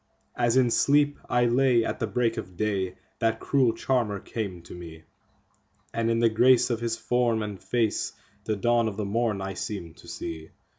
[0.35, 4.73] As in sleep I lay at the break of day that cruel charmer came to
[4.73, 5.03] me,
[5.93, 8.11] And in the grace of his form and face
[8.45, 10.49] the dawn of the morn I seemed to see.